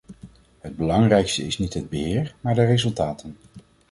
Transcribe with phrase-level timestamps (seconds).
[0.59, 3.37] Het belangrijkste is niet het beheer, maar de resultaten.